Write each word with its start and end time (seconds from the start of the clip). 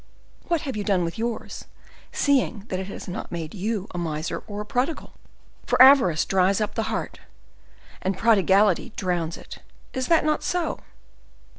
"What 0.47 0.61
have 0.61 0.75
you 0.75 0.83
done 0.83 1.03
with 1.05 1.19
yours, 1.19 1.65
seeing 2.11 2.65
that 2.69 2.79
it 2.79 2.87
has 2.87 3.07
not 3.07 3.31
made 3.31 3.53
you 3.53 3.85
a 3.93 3.99
miser 3.99 4.41
or 4.47 4.59
a 4.61 4.65
prodigal? 4.65 5.13
For 5.67 5.79
avarice 5.79 6.25
dries 6.25 6.59
up 6.59 6.73
the 6.73 6.89
heart, 6.89 7.19
and 8.01 8.17
prodigality 8.17 8.93
drowns 8.95 9.37
it—is 9.37 10.07
that 10.07 10.25
not 10.25 10.41
so?" 10.41 10.79